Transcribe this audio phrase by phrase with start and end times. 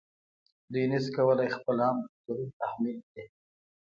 [0.71, 3.25] دوی نشي کولای خپل عام دوکتورین تحمیل کړي.